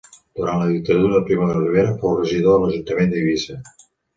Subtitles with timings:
[0.37, 3.63] Durant la Dictadura de Primo de Rivera fou regidor de l'ajuntament d'Eivissa.